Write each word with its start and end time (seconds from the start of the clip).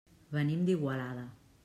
Venim 0.37 0.63
d'Igualada. 0.69 1.29